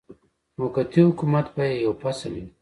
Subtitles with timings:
[0.59, 2.45] موقتي حکومت به یې یو فصل وي.